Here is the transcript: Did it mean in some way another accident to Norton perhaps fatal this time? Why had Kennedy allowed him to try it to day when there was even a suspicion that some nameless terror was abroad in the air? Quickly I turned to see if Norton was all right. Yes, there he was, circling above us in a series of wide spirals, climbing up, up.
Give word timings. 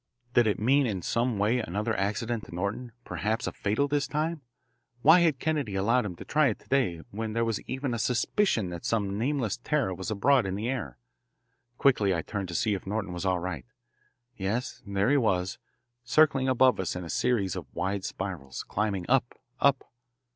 Did 0.33 0.47
it 0.47 0.57
mean 0.57 0.87
in 0.87 1.03
some 1.03 1.37
way 1.37 1.59
another 1.59 1.95
accident 1.95 2.45
to 2.45 2.55
Norton 2.55 2.91
perhaps 3.05 3.47
fatal 3.53 3.87
this 3.87 4.07
time? 4.07 4.41
Why 5.03 5.19
had 5.19 5.37
Kennedy 5.37 5.75
allowed 5.75 6.05
him 6.07 6.15
to 6.15 6.25
try 6.25 6.47
it 6.47 6.57
to 6.57 6.67
day 6.67 7.01
when 7.11 7.33
there 7.33 7.45
was 7.45 7.61
even 7.67 7.93
a 7.93 7.99
suspicion 7.99 8.71
that 8.71 8.83
some 8.83 9.19
nameless 9.19 9.57
terror 9.57 9.93
was 9.93 10.09
abroad 10.09 10.47
in 10.47 10.55
the 10.55 10.67
air? 10.67 10.97
Quickly 11.77 12.15
I 12.15 12.23
turned 12.23 12.47
to 12.47 12.55
see 12.55 12.73
if 12.73 12.87
Norton 12.87 13.13
was 13.13 13.27
all 13.27 13.37
right. 13.37 13.67
Yes, 14.35 14.81
there 14.87 15.11
he 15.11 15.17
was, 15.17 15.59
circling 16.03 16.49
above 16.49 16.79
us 16.79 16.95
in 16.95 17.03
a 17.03 17.07
series 17.07 17.55
of 17.55 17.67
wide 17.71 18.03
spirals, 18.03 18.63
climbing 18.63 19.05
up, 19.07 19.35
up. 19.59 19.87